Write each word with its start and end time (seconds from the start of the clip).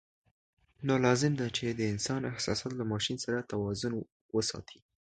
نو 0.87 0.93
لازم 1.05 1.31
ده 1.39 1.47
چې 1.57 1.65
د 1.69 1.81
انسان 1.93 2.21
احساسات 2.31 2.73
له 2.77 2.85
ماشین 2.91 3.17
سره 3.25 3.47
توازن 3.51 3.93
وساتي. 4.35 4.79